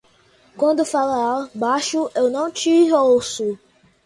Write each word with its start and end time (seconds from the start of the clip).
Quando 0.57 0.83
falas 0.83 1.51
baixo 1.53 2.09
eu 2.15 2.31
não 2.31 2.49
te 2.49 2.91
ouço. 2.91 3.55